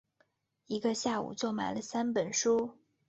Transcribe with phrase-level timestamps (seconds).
[0.65, 2.75] 一个下午就买了三本书